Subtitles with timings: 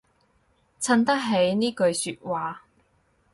[0.03, 0.03] 襯
[1.03, 2.63] 得起呢句說話